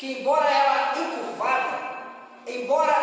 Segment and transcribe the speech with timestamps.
[0.00, 1.78] que embora ela encurvada,
[2.46, 2.99] embora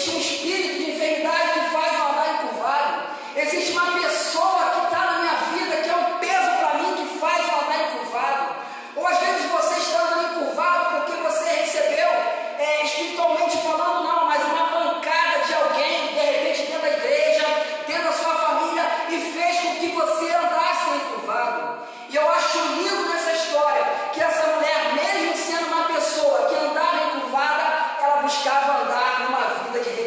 [0.00, 0.79] deixa o Espírito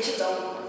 [0.04, 0.63] retidão.